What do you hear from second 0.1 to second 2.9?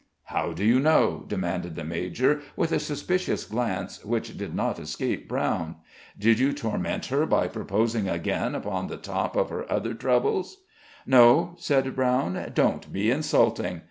"How do you know?" demanded the major, with a